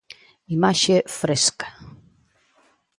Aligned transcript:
Imaxe 0.55 0.95
fresca. 1.19 1.67